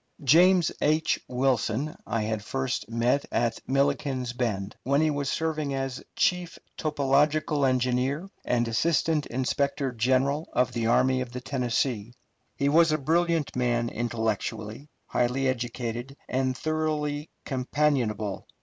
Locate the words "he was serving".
4.99-5.75